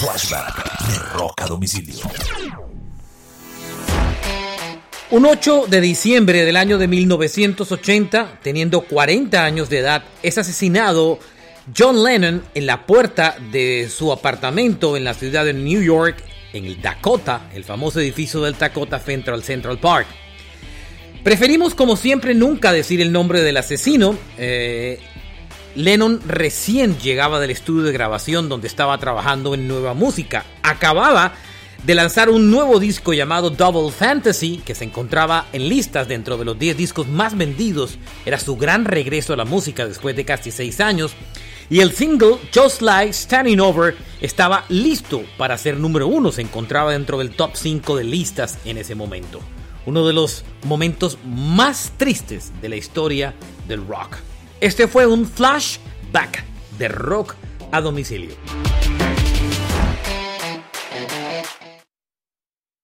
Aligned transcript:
Flashback 0.00 0.88
de 0.88 0.98
Rock 1.12 1.42
a 1.42 1.46
Domicilio. 1.46 1.94
Un 5.10 5.26
8 5.26 5.66
de 5.68 5.80
diciembre 5.82 6.46
del 6.46 6.56
año 6.56 6.78
de 6.78 6.88
1980, 6.88 8.38
teniendo 8.42 8.80
40 8.80 9.44
años 9.44 9.68
de 9.68 9.80
edad, 9.80 10.04
es 10.22 10.38
asesinado 10.38 11.18
John 11.76 12.02
Lennon 12.02 12.42
en 12.54 12.64
la 12.64 12.86
puerta 12.86 13.36
de 13.52 13.90
su 13.94 14.10
apartamento 14.10 14.96
en 14.96 15.04
la 15.04 15.12
ciudad 15.12 15.44
de 15.44 15.52
New 15.52 15.82
York, 15.82 16.24
en 16.54 16.64
el 16.64 16.80
Dakota, 16.80 17.50
el 17.52 17.64
famoso 17.64 18.00
edificio 18.00 18.40
del 18.40 18.56
Dakota 18.56 19.00
Central 19.00 19.42
Central 19.42 19.78
Park. 19.80 20.06
Preferimos, 21.22 21.74
como 21.74 21.98
siempre, 21.98 22.32
nunca 22.32 22.72
decir 22.72 23.02
el 23.02 23.12
nombre 23.12 23.42
del 23.42 23.58
asesino. 23.58 24.16
Eh, 24.38 24.98
Lennon 25.74 26.20
recién 26.26 26.98
llegaba 26.98 27.40
del 27.40 27.50
estudio 27.50 27.84
de 27.84 27.92
grabación 27.92 28.48
donde 28.48 28.66
estaba 28.66 28.98
trabajando 28.98 29.54
en 29.54 29.68
nueva 29.68 29.94
música. 29.94 30.44
Acababa 30.62 31.34
de 31.84 31.94
lanzar 31.94 32.28
un 32.28 32.50
nuevo 32.50 32.78
disco 32.78 33.14
llamado 33.14 33.50
Double 33.50 33.90
Fantasy, 33.90 34.60
que 34.64 34.74
se 34.74 34.84
encontraba 34.84 35.46
en 35.52 35.68
listas 35.68 36.08
dentro 36.08 36.36
de 36.36 36.44
los 36.44 36.58
10 36.58 36.76
discos 36.76 37.08
más 37.08 37.36
vendidos. 37.36 37.98
Era 38.26 38.38
su 38.38 38.56
gran 38.56 38.84
regreso 38.84 39.32
a 39.32 39.36
la 39.36 39.44
música 39.44 39.86
después 39.86 40.14
de 40.16 40.24
casi 40.24 40.50
6 40.50 40.80
años. 40.80 41.12
Y 41.70 41.80
el 41.80 41.92
single 41.92 42.36
Just 42.52 42.82
Like 42.82 43.12
Standing 43.12 43.60
Over 43.60 43.96
estaba 44.20 44.64
listo 44.68 45.22
para 45.38 45.56
ser 45.56 45.76
número 45.76 46.08
uno, 46.08 46.32
se 46.32 46.42
encontraba 46.42 46.92
dentro 46.92 47.18
del 47.18 47.30
top 47.30 47.52
5 47.54 47.96
de 47.96 48.04
listas 48.04 48.58
en 48.64 48.76
ese 48.76 48.96
momento. 48.96 49.40
Uno 49.86 50.06
de 50.06 50.12
los 50.12 50.44
momentos 50.64 51.16
más 51.24 51.92
tristes 51.96 52.52
de 52.60 52.68
la 52.68 52.76
historia 52.76 53.34
del 53.68 53.86
rock. 53.86 54.16
Este 54.60 54.86
fue 54.88 55.06
un 55.06 55.26
flashback 55.26 56.44
de 56.78 56.88
rock 56.88 57.34
a 57.72 57.80
domicilio. 57.80 58.34